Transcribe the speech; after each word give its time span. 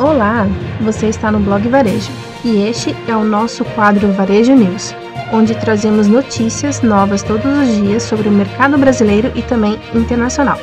Olá, 0.00 0.46
você 0.80 1.08
está 1.08 1.30
no 1.30 1.38
blog 1.38 1.68
Varejo 1.68 2.10
e 2.42 2.62
este 2.62 2.96
é 3.06 3.14
o 3.14 3.22
nosso 3.22 3.66
quadro 3.74 4.10
Varejo 4.12 4.54
News, 4.54 4.94
onde 5.30 5.54
trazemos 5.54 6.08
notícias 6.08 6.80
novas 6.80 7.22
todos 7.22 7.44
os 7.44 7.76
dias 7.76 8.04
sobre 8.04 8.26
o 8.26 8.32
mercado 8.32 8.78
brasileiro 8.78 9.30
e 9.34 9.42
também 9.42 9.78
internacional. 9.94 10.56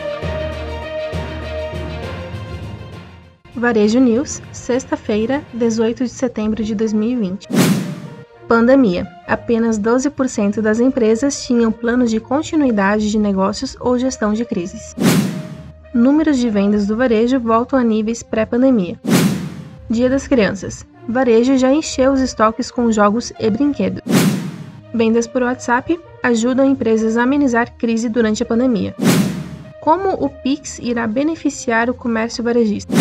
Varejo 3.54 4.00
News, 4.00 4.42
sexta-feira, 4.52 5.44
18 5.54 6.06
de 6.06 6.10
setembro 6.10 6.64
de 6.64 6.74
2020. 6.74 7.48
Pandemia. 8.48 9.08
Apenas 9.28 9.80
12% 9.80 10.62
das 10.62 10.80
empresas 10.80 11.46
tinham 11.46 11.72
planos 11.72 12.10
de 12.10 12.20
continuidade 12.20 13.12
de 13.12 13.20
negócios 13.20 13.78
ou 13.80 14.00
gestão 14.00 14.34
de 14.34 14.44
crises. 14.44 14.96
Números 15.94 16.40
de 16.40 16.50
vendas 16.50 16.88
do 16.88 16.98
varejo 16.98 17.40
voltam 17.40 17.78
a 17.78 17.84
níveis 17.84 18.24
pré-pandemia. 18.24 19.00
Dia 19.90 20.10
das 20.10 20.28
Crianças. 20.28 20.86
Varejo 21.08 21.58
já 21.58 21.72
encheu 21.72 22.12
os 22.12 22.20
estoques 22.20 22.70
com 22.70 22.92
jogos 22.92 23.32
e 23.40 23.50
brinquedos. 23.50 24.02
Vendas 24.94 25.26
por 25.26 25.44
WhatsApp 25.44 25.98
ajudam 26.22 26.66
empresas 26.66 27.16
a 27.16 27.24
amenizar 27.24 27.74
crise 27.78 28.10
durante 28.10 28.44
a 28.44 28.46
pandemia. 28.46 28.94
Como 29.80 30.10
o 30.10 30.30
Pix 30.30 30.78
irá 30.80 31.08
beneficiar 31.08 31.90
o 31.90 31.94
comércio 31.94 32.44
varejista? 32.44 32.94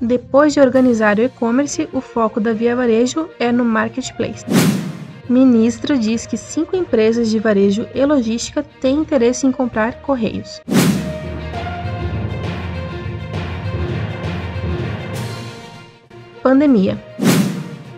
Depois 0.00 0.52
de 0.52 0.60
organizar 0.60 1.18
o 1.18 1.22
e-commerce, 1.22 1.88
o 1.92 2.00
foco 2.00 2.40
da 2.40 2.52
Via 2.52 2.74
Varejo 2.74 3.28
é 3.38 3.52
no 3.52 3.64
marketplace. 3.64 4.44
Ministro 5.28 5.96
diz 5.96 6.26
que 6.26 6.36
cinco 6.36 6.74
empresas 6.74 7.30
de 7.30 7.38
varejo 7.38 7.86
e 7.94 8.04
logística 8.04 8.64
têm 8.80 8.96
interesse 8.96 9.46
em 9.46 9.52
comprar 9.52 10.02
Correios. 10.02 10.60
Pandemia. 16.48 16.98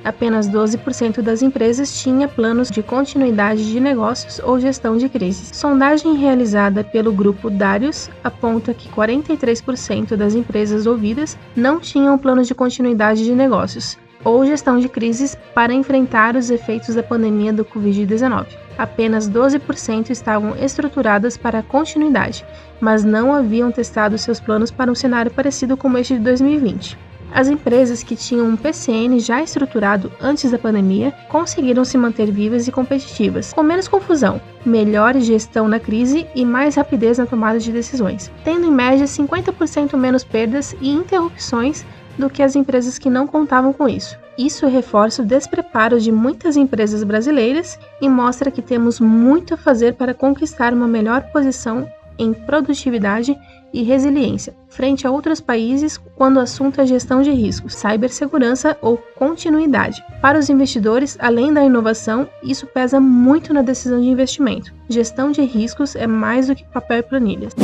Apenas 0.02 0.50
12% 0.50 1.22
das 1.22 1.40
empresas 1.40 2.02
tinha 2.02 2.26
planos 2.26 2.68
de 2.68 2.82
continuidade 2.82 3.70
de 3.70 3.78
negócios 3.78 4.40
ou 4.42 4.58
gestão 4.58 4.96
de 4.96 5.08
crises. 5.08 5.56
Sondagem 5.56 6.16
realizada 6.16 6.82
pelo 6.82 7.12
grupo 7.12 7.48
Darius 7.48 8.10
aponta 8.24 8.74
que 8.74 8.88
43% 8.88 10.16
das 10.16 10.34
empresas 10.34 10.84
ouvidas 10.84 11.38
não 11.54 11.78
tinham 11.78 12.18
planos 12.18 12.48
de 12.48 12.54
continuidade 12.56 13.22
de 13.22 13.36
negócios 13.36 13.96
ou 14.24 14.44
gestão 14.44 14.80
de 14.80 14.88
crises 14.88 15.38
para 15.54 15.72
enfrentar 15.72 16.34
os 16.34 16.50
efeitos 16.50 16.96
da 16.96 17.04
pandemia 17.04 17.52
do 17.52 17.64
Covid-19. 17.64 18.48
Apenas 18.76 19.30
12% 19.30 20.10
estavam 20.10 20.56
estruturadas 20.56 21.36
para 21.36 21.62
continuidade, 21.62 22.44
mas 22.80 23.04
não 23.04 23.32
haviam 23.32 23.70
testado 23.70 24.18
seus 24.18 24.40
planos 24.40 24.72
para 24.72 24.90
um 24.90 24.94
cenário 24.96 25.30
parecido 25.30 25.76
com 25.76 25.96
este 25.96 26.14
de 26.14 26.20
2020. 26.24 27.09
As 27.32 27.48
empresas 27.48 28.02
que 28.02 28.16
tinham 28.16 28.46
um 28.46 28.56
PCN 28.56 29.20
já 29.20 29.42
estruturado 29.42 30.12
antes 30.20 30.50
da 30.50 30.58
pandemia 30.58 31.12
conseguiram 31.28 31.84
se 31.84 31.96
manter 31.96 32.30
vivas 32.30 32.66
e 32.66 32.72
competitivas, 32.72 33.52
com 33.52 33.62
menos 33.62 33.86
confusão, 33.86 34.40
melhor 34.66 35.16
gestão 35.18 35.68
na 35.68 35.78
crise 35.78 36.26
e 36.34 36.44
mais 36.44 36.74
rapidez 36.74 37.18
na 37.18 37.26
tomada 37.26 37.58
de 37.58 37.72
decisões, 37.72 38.30
tendo 38.44 38.66
em 38.66 38.70
média 38.70 39.06
50% 39.06 39.96
menos 39.96 40.24
perdas 40.24 40.74
e 40.80 40.90
interrupções 40.90 41.84
do 42.18 42.28
que 42.28 42.42
as 42.42 42.56
empresas 42.56 42.98
que 42.98 43.08
não 43.08 43.26
contavam 43.26 43.72
com 43.72 43.88
isso. 43.88 44.18
Isso 44.36 44.66
reforça 44.66 45.22
o 45.22 45.24
despreparo 45.24 46.00
de 46.00 46.10
muitas 46.10 46.56
empresas 46.56 47.04
brasileiras 47.04 47.78
e 48.00 48.08
mostra 48.08 48.50
que 48.50 48.62
temos 48.62 48.98
muito 48.98 49.54
a 49.54 49.56
fazer 49.56 49.94
para 49.94 50.14
conquistar 50.14 50.72
uma 50.72 50.88
melhor 50.88 51.22
posição 51.32 51.86
em 52.22 52.32
produtividade 52.32 53.36
e 53.72 53.82
resiliência, 53.82 54.54
frente 54.68 55.06
a 55.06 55.10
outros 55.10 55.40
países 55.40 55.96
quando 56.16 56.36
o 56.36 56.40
assunto 56.40 56.80
é 56.80 56.86
gestão 56.86 57.22
de 57.22 57.30
riscos, 57.30 57.74
cibersegurança 57.74 58.76
ou 58.82 58.96
continuidade. 59.16 60.02
Para 60.20 60.38
os 60.38 60.50
investidores, 60.50 61.16
além 61.20 61.52
da 61.52 61.64
inovação, 61.64 62.28
isso 62.42 62.66
pesa 62.66 63.00
muito 63.00 63.54
na 63.54 63.62
decisão 63.62 64.00
de 64.00 64.08
investimento. 64.08 64.72
Gestão 64.88 65.30
de 65.30 65.42
riscos 65.42 65.96
é 65.96 66.06
mais 66.06 66.48
do 66.48 66.54
que 66.54 66.64
papel 66.64 66.98
e 66.98 67.02
planilhas. 67.02 67.54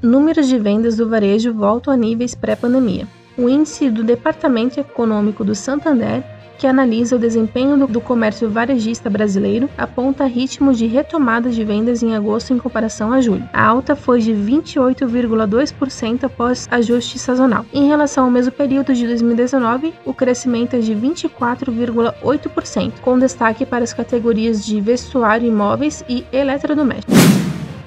Números 0.00 0.48
de 0.48 0.58
vendas 0.58 0.96
do 0.96 1.08
varejo 1.08 1.52
voltam 1.52 1.92
a 1.92 1.96
níveis 1.96 2.34
pré-pandemia. 2.34 3.06
O 3.36 3.48
índice 3.48 3.90
do 3.90 4.02
Departamento 4.02 4.80
Econômico 4.80 5.44
do 5.44 5.54
Santander 5.54 6.24
que 6.58 6.66
analisa 6.66 7.16
o 7.16 7.18
desempenho 7.18 7.86
do, 7.86 8.00
comércio 8.00 8.50
varejista 8.50 9.08
brasileiro, 9.08 9.70
aponta 9.78 10.26
ritmo 10.26 10.74
de 10.74 10.86
retomada 10.86 11.48
de 11.50 11.64
vendas 11.64 12.02
em 12.02 12.16
agosto 12.16 12.52
em 12.52 12.58
comparação 12.58 13.12
a 13.12 13.20
julho. 13.20 13.48
A 13.52 13.64
alta 13.64 13.94
foi 13.94 14.20
de 14.20 14.32
28,2% 14.32 16.24
após 16.24 16.66
ajuste 16.70 17.16
sazonal. 17.18 17.64
Em 17.72 17.86
relação 17.86 18.24
ao 18.24 18.30
mesmo 18.30 18.50
período 18.52 18.92
de 18.92 19.06
2019, 19.06 19.94
o 20.04 20.12
crescimento 20.12 20.74
é 20.74 20.80
de 20.80 20.92
24,8%, 20.94 22.94
com 23.00 23.16
destaque 23.18 23.64
para 23.64 23.84
as 23.84 23.92
categorias 23.92 24.66
de 24.66 24.80
vestuário, 24.80 25.46
imóveis 25.46 26.02
e 26.08 26.24
eletrodomésticos. 26.32 27.16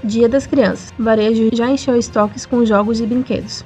Dia 0.04 0.28
das 0.28 0.48
Crianças. 0.48 0.92
Varejo 0.98 1.50
já 1.54 1.70
encheu 1.70 1.96
estoques 1.96 2.44
com 2.46 2.66
jogos 2.66 3.00
e 3.00 3.06
brinquedos. 3.06 3.64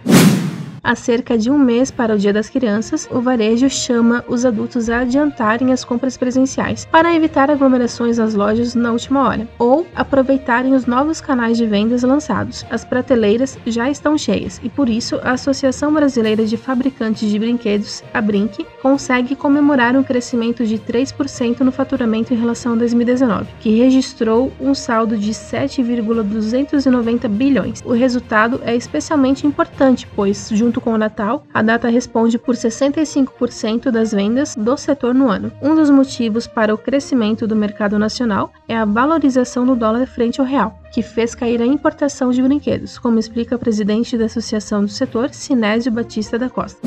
Há 0.87 0.93
cerca 0.93 1.35
de 1.35 1.49
um 1.49 1.57
mês 1.57 1.89
para 1.89 2.13
o 2.13 2.17
Dia 2.17 2.31
das 2.31 2.47
Crianças, 2.47 3.09
o 3.11 3.19
varejo 3.19 3.67
chama 3.67 4.23
os 4.27 4.45
adultos 4.45 4.87
a 4.87 4.99
adiantarem 4.99 5.73
as 5.73 5.83
compras 5.83 6.15
presenciais 6.15 6.85
para 6.85 7.11
evitar 7.11 7.49
aglomerações 7.49 8.19
nas 8.19 8.35
lojas 8.35 8.75
na 8.75 8.91
última 8.91 9.27
hora, 9.27 9.47
ou 9.57 9.87
aproveitarem 9.95 10.75
os 10.75 10.85
novos 10.85 11.19
canais 11.19 11.57
de 11.57 11.65
vendas 11.65 12.03
lançados. 12.03 12.63
As 12.69 12.85
prateleiras 12.85 13.57
já 13.65 13.89
estão 13.89 14.15
cheias 14.15 14.61
e 14.63 14.69
por 14.69 14.87
isso 14.87 15.19
a 15.23 15.31
Associação 15.31 15.91
Brasileira 15.91 16.45
de 16.45 16.55
Fabricantes 16.55 17.31
de 17.31 17.39
Brinquedos, 17.39 18.03
a 18.13 18.21
Brinque, 18.21 18.63
consegue 18.79 19.35
comemorar 19.35 19.95
um 19.95 20.03
crescimento 20.03 20.67
de 20.67 20.77
3% 20.77 21.61
no 21.61 21.71
faturamento 21.71 22.31
em 22.31 22.37
relação 22.37 22.73
a 22.73 22.75
2019, 22.75 23.47
que 23.59 23.75
registrou 23.75 24.53
um 24.61 24.75
saldo 24.75 25.17
de 25.17 25.33
7,290 25.33 27.27
bilhões. 27.27 27.81
O 27.83 27.93
resultado 27.93 28.61
é 28.63 28.75
especialmente 28.75 29.47
importante, 29.47 30.07
pois 30.15 30.47
junto 30.51 30.74
junto 30.75 30.81
com 30.81 30.93
o 30.93 30.97
Natal, 30.97 31.43
a 31.53 31.61
data 31.61 31.87
responde 31.87 32.37
por 32.37 32.55
65% 32.55 33.91
das 33.91 34.11
vendas 34.11 34.55
do 34.55 34.75
setor 34.75 35.13
no 35.13 35.29
ano. 35.29 35.51
Um 35.61 35.73
dos 35.73 35.89
motivos 35.89 36.47
para 36.47 36.73
o 36.73 36.77
crescimento 36.77 37.47
do 37.47 37.55
mercado 37.55 37.97
nacional 37.97 38.51
é 38.67 38.75
a 38.75 38.83
valorização 38.83 39.65
do 39.65 39.75
dólar 39.75 40.05
frente 40.05 40.41
ao 40.41 40.45
real, 40.45 40.77
que 40.91 41.01
fez 41.01 41.33
cair 41.33 41.61
a 41.61 41.65
importação 41.65 42.31
de 42.31 42.41
brinquedos, 42.41 42.97
como 42.97 43.19
explica 43.19 43.55
o 43.55 43.59
presidente 43.59 44.17
da 44.17 44.25
Associação 44.25 44.81
do 44.83 44.89
Setor, 44.89 45.33
Sinésio 45.33 45.91
Batista 45.91 46.37
da 46.37 46.49
Costa. 46.49 46.79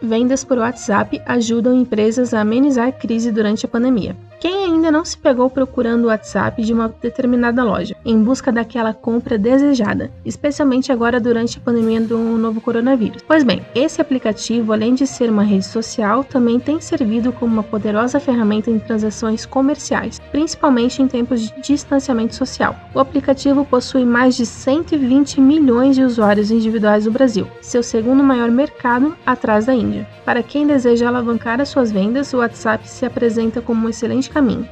Vendas 0.00 0.42
por 0.42 0.58
WhatsApp 0.58 1.20
ajudam 1.26 1.74
empresas 1.74 2.32
a 2.32 2.40
amenizar 2.40 2.88
a 2.88 2.92
crise 2.92 3.30
durante 3.30 3.66
a 3.66 3.68
pandemia. 3.68 4.16
Quem 4.42 4.64
ainda 4.64 4.90
não 4.90 5.04
se 5.04 5.16
pegou 5.16 5.48
procurando 5.48 6.02
o 6.02 6.06
WhatsApp 6.08 6.60
de 6.64 6.72
uma 6.72 6.92
determinada 7.00 7.62
loja, 7.62 7.94
em 8.04 8.20
busca 8.20 8.50
daquela 8.50 8.92
compra 8.92 9.38
desejada, 9.38 10.10
especialmente 10.24 10.90
agora 10.90 11.20
durante 11.20 11.58
a 11.58 11.60
pandemia 11.60 12.00
do 12.00 12.18
novo 12.18 12.60
coronavírus? 12.60 13.22
Pois 13.24 13.44
bem, 13.44 13.64
esse 13.72 14.00
aplicativo, 14.00 14.72
além 14.72 14.96
de 14.96 15.06
ser 15.06 15.30
uma 15.30 15.44
rede 15.44 15.64
social, 15.64 16.24
também 16.24 16.58
tem 16.58 16.80
servido 16.80 17.32
como 17.32 17.52
uma 17.52 17.62
poderosa 17.62 18.18
ferramenta 18.18 18.68
em 18.68 18.80
transações 18.80 19.46
comerciais, 19.46 20.18
principalmente 20.32 21.00
em 21.00 21.06
tempos 21.06 21.42
de 21.42 21.62
distanciamento 21.62 22.34
social. 22.34 22.74
O 22.92 22.98
aplicativo 22.98 23.64
possui 23.64 24.04
mais 24.04 24.34
de 24.34 24.44
120 24.44 25.40
milhões 25.40 25.94
de 25.94 26.02
usuários 26.02 26.50
individuais 26.50 27.06
no 27.06 27.12
Brasil, 27.12 27.46
seu 27.60 27.80
segundo 27.80 28.24
maior 28.24 28.50
mercado 28.50 29.16
atrás 29.24 29.66
da 29.66 29.72
Índia. 29.72 30.04
Para 30.24 30.42
quem 30.42 30.66
deseja 30.66 31.06
alavancar 31.06 31.60
as 31.60 31.68
suas 31.68 31.92
vendas, 31.92 32.32
o 32.32 32.38
WhatsApp 32.38 32.88
se 32.88 33.06
apresenta 33.06 33.60
como 33.60 33.86
um 33.86 33.88
excelente 33.88 34.31
caminho. 34.32 34.68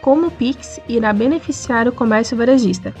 Como 0.00 0.28
o 0.28 0.30
Pix 0.30 0.80
irá 0.88 1.12
beneficiar 1.12 1.86
o 1.86 1.92
comércio 1.92 2.36
varejista? 2.36 2.94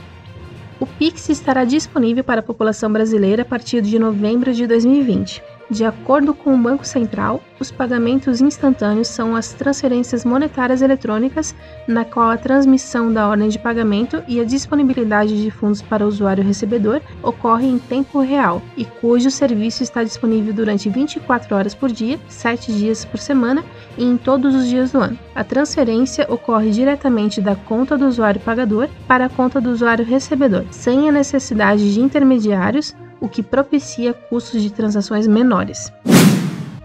O 0.78 0.86
Pix 0.86 1.28
estará 1.28 1.64
disponível 1.64 2.22
para 2.22 2.40
a 2.40 2.42
população 2.42 2.92
brasileira 2.92 3.42
a 3.42 3.44
partir 3.44 3.82
de 3.82 3.98
novembro 3.98 4.52
de 4.52 4.66
2020. 4.66 5.42
De 5.70 5.84
acordo 5.84 6.32
com 6.32 6.54
o 6.54 6.58
Banco 6.58 6.86
Central, 6.86 7.42
os 7.60 7.70
pagamentos 7.70 8.40
instantâneos 8.40 9.08
são 9.08 9.36
as 9.36 9.52
transferências 9.52 10.24
monetárias 10.24 10.80
eletrônicas, 10.80 11.54
na 11.86 12.06
qual 12.06 12.30
a 12.30 12.38
transmissão 12.38 13.12
da 13.12 13.28
ordem 13.28 13.50
de 13.50 13.58
pagamento 13.58 14.22
e 14.26 14.40
a 14.40 14.44
disponibilidade 14.44 15.42
de 15.42 15.50
fundos 15.50 15.82
para 15.82 16.04
o 16.04 16.08
usuário 16.08 16.42
recebedor 16.42 17.02
ocorre 17.22 17.66
em 17.66 17.78
tempo 17.78 18.20
real 18.20 18.62
e 18.78 18.84
cujo 18.86 19.30
serviço 19.30 19.82
está 19.82 20.02
disponível 20.02 20.54
durante 20.54 20.88
24 20.88 21.54
horas 21.54 21.74
por 21.74 21.92
dia, 21.92 22.18
7 22.28 22.72
dias 22.72 23.04
por 23.04 23.18
semana 23.18 23.62
e 23.98 24.04
em 24.04 24.16
todos 24.16 24.54
os 24.54 24.66
dias 24.66 24.92
do 24.92 25.00
ano. 25.00 25.18
A 25.34 25.44
transferência 25.44 26.26
ocorre 26.30 26.70
diretamente 26.70 27.42
da 27.42 27.54
conta 27.54 27.98
do 27.98 28.06
usuário 28.06 28.40
pagador 28.40 28.88
para 29.06 29.26
a 29.26 29.28
conta 29.28 29.60
do 29.60 29.70
usuário 29.70 30.04
recebedor, 30.04 30.64
sem 30.70 31.10
a 31.10 31.12
necessidade 31.12 31.92
de 31.92 32.00
intermediários 32.00 32.94
o 33.20 33.28
que 33.28 33.42
propicia 33.42 34.12
custos 34.12 34.62
de 34.62 34.70
transações 34.70 35.26
menores. 35.26 35.92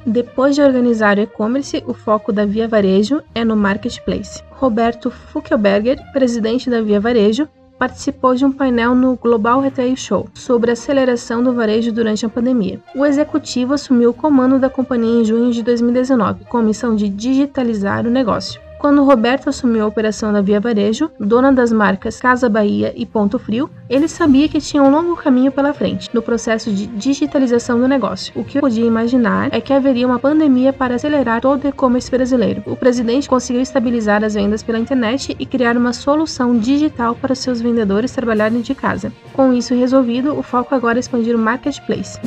Depois 0.05 0.53
de 0.55 0.61
organizar 0.61 1.17
o 1.17 1.21
e-commerce, 1.21 1.83
o 1.87 1.93
foco 1.93 2.33
da 2.33 2.45
Via 2.45 2.67
Varejo 2.67 3.21
é 3.33 3.45
no 3.45 3.55
marketplace. 3.55 4.43
Roberto 4.51 5.09
Fuckelberger, 5.09 5.97
presidente 6.11 6.69
da 6.69 6.81
Via 6.81 6.99
Varejo, 6.99 7.47
participou 7.79 8.35
de 8.35 8.45
um 8.45 8.51
painel 8.51 8.95
no 8.95 9.15
Global 9.15 9.59
Retail 9.59 9.95
Show 9.95 10.29
sobre 10.33 10.69
a 10.69 10.73
aceleração 10.73 11.43
do 11.43 11.53
varejo 11.53 11.91
durante 11.91 12.25
a 12.25 12.29
pandemia. 12.29 12.79
O 12.95 13.05
executivo 13.05 13.73
assumiu 13.73 14.11
o 14.11 14.13
comando 14.13 14.59
da 14.59 14.69
companhia 14.69 15.21
em 15.21 15.25
junho 15.25 15.51
de 15.51 15.61
2019, 15.63 16.45
com 16.45 16.57
a 16.57 16.63
missão 16.63 16.95
de 16.95 17.09
digitalizar 17.09 18.05
o 18.05 18.09
negócio. 18.09 18.61
Quando 18.83 19.01
Roberto 19.05 19.47
assumiu 19.47 19.85
a 19.85 19.87
operação 19.87 20.33
da 20.33 20.41
Via 20.41 20.59
Varejo, 20.59 21.09
dona 21.17 21.53
das 21.53 21.71
marcas 21.71 22.19
Casa 22.19 22.49
Bahia 22.49 22.91
e 22.97 23.05
Ponto 23.05 23.39
Frio, 23.39 23.69
ele 23.89 24.09
sabia 24.09 24.49
que 24.49 24.59
tinha 24.59 24.83
um 24.83 24.91
longo 24.91 25.15
caminho 25.15 25.53
pela 25.53 25.73
frente 25.73 26.09
no 26.13 26.21
processo 26.21 26.69
de 26.69 26.85
digitalização 26.87 27.79
do 27.79 27.87
negócio. 27.87 28.33
O 28.35 28.43
que 28.43 28.59
podia 28.59 28.85
imaginar 28.85 29.47
é 29.53 29.61
que 29.61 29.71
haveria 29.71 30.05
uma 30.05 30.19
pandemia 30.19 30.73
para 30.73 30.95
acelerar 30.95 31.39
todo 31.39 31.63
o 31.63 31.67
e-commerce 31.69 32.11
brasileiro. 32.11 32.61
O 32.65 32.75
presidente 32.75 33.29
conseguiu 33.29 33.61
estabilizar 33.61 34.21
as 34.21 34.33
vendas 34.33 34.61
pela 34.61 34.79
internet 34.79 35.33
e 35.39 35.45
criar 35.45 35.77
uma 35.77 35.93
solução 35.93 36.59
digital 36.59 37.15
para 37.15 37.35
seus 37.35 37.61
vendedores 37.61 38.11
trabalharem 38.11 38.59
de 38.59 38.75
casa. 38.75 39.13
Com 39.31 39.53
isso 39.53 39.73
resolvido, 39.73 40.37
o 40.37 40.43
foco 40.43 40.75
agora 40.75 40.97
é 40.97 40.99
expandir 40.99 41.37
o 41.37 41.39
marketplace. 41.39 42.19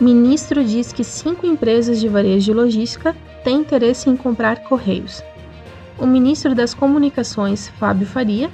Ministro 0.00 0.64
diz 0.64 0.92
que 0.92 1.04
cinco 1.04 1.46
empresas 1.46 2.00
de 2.00 2.08
varejo 2.08 2.50
e 2.50 2.54
logística 2.54 3.14
têm 3.44 3.58
interesse 3.58 4.10
em 4.10 4.16
comprar 4.16 4.64
Correios. 4.64 5.22
O 5.96 6.04
ministro 6.04 6.52
das 6.52 6.74
Comunicações, 6.74 7.68
Fábio 7.78 8.04
Faria, 8.04 8.50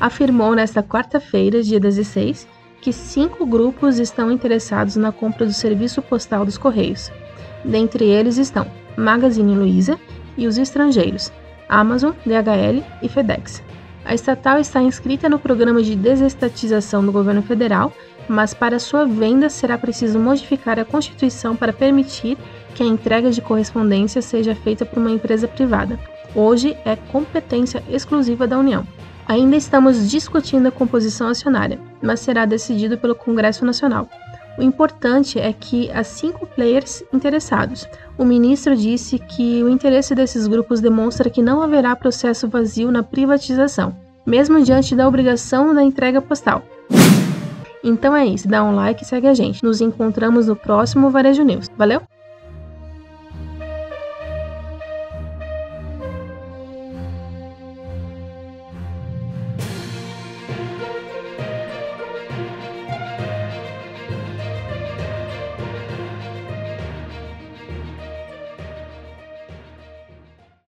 afirmou 0.00 0.54
nesta 0.54 0.84
quarta-feira, 0.84 1.64
dia 1.64 1.80
16, 1.80 2.46
que 2.80 2.92
cinco 2.92 3.44
grupos 3.44 3.98
estão 3.98 4.30
interessados 4.30 4.94
na 4.94 5.10
compra 5.10 5.44
do 5.44 5.52
serviço 5.52 6.00
postal 6.00 6.44
dos 6.44 6.56
Correios. 6.56 7.10
Dentre 7.64 8.04
eles 8.04 8.36
estão 8.36 8.70
Magazine 8.96 9.56
Luiza 9.56 9.98
e 10.36 10.46
os 10.46 10.58
estrangeiros, 10.58 11.32
Amazon, 11.68 12.12
DHL 12.24 12.84
e 13.02 13.08
FedEx. 13.08 13.62
A 14.04 14.14
estatal 14.14 14.60
está 14.60 14.80
inscrita 14.80 15.28
no 15.28 15.40
programa 15.40 15.82
de 15.82 15.96
desestatização 15.96 17.04
do 17.04 17.10
governo 17.10 17.42
federal 17.42 17.92
mas 18.28 18.54
para 18.54 18.78
sua 18.78 19.04
venda 19.04 19.48
será 19.48 19.76
preciso 19.76 20.18
modificar 20.18 20.78
a 20.78 20.84
Constituição 20.84 21.54
para 21.54 21.72
permitir 21.72 22.38
que 22.74 22.82
a 22.82 22.86
entrega 22.86 23.30
de 23.30 23.40
correspondência 23.40 24.20
seja 24.20 24.54
feita 24.54 24.84
por 24.84 24.98
uma 24.98 25.10
empresa 25.10 25.46
privada. 25.46 25.98
Hoje 26.34 26.76
é 26.84 26.96
competência 26.96 27.82
exclusiva 27.88 28.46
da 28.46 28.58
União. 28.58 28.86
Ainda 29.26 29.56
estamos 29.56 30.10
discutindo 30.10 30.66
a 30.66 30.72
composição 30.72 31.28
acionária, 31.28 31.80
mas 32.02 32.20
será 32.20 32.44
decidido 32.44 32.98
pelo 32.98 33.14
Congresso 33.14 33.64
Nacional. 33.64 34.08
O 34.58 34.62
importante 34.62 35.38
é 35.38 35.52
que 35.52 35.90
há 35.90 36.04
cinco 36.04 36.46
players 36.46 37.02
interessados. 37.12 37.88
O 38.16 38.24
ministro 38.24 38.76
disse 38.76 39.18
que 39.18 39.62
o 39.62 39.68
interesse 39.68 40.14
desses 40.14 40.46
grupos 40.46 40.80
demonstra 40.80 41.30
que 41.30 41.42
não 41.42 41.60
haverá 41.62 41.96
processo 41.96 42.48
vazio 42.48 42.90
na 42.92 43.02
privatização, 43.02 43.96
mesmo 44.24 44.62
diante 44.62 44.94
da 44.94 45.08
obrigação 45.08 45.74
da 45.74 45.82
entrega 45.82 46.20
postal. 46.20 46.62
Então 47.84 48.16
é 48.16 48.24
isso, 48.24 48.48
dá 48.48 48.64
um 48.64 48.74
like 48.74 49.02
e 49.02 49.06
segue 49.06 49.26
a 49.26 49.34
gente. 49.34 49.62
Nos 49.62 49.82
encontramos 49.82 50.46
no 50.46 50.56
próximo 50.56 51.10
Varejo 51.10 51.44
News. 51.44 51.70
Valeu? 51.76 52.00